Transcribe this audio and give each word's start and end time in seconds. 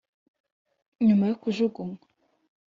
nyuma 1.07 1.23
yo 1.29 1.35
kujugunywa 1.41 2.03